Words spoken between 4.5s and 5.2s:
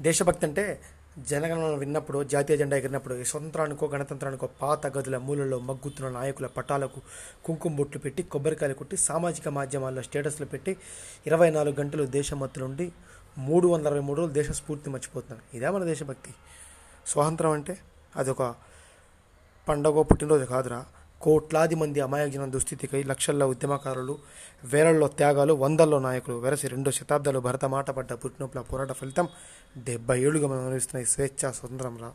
పాత గదుల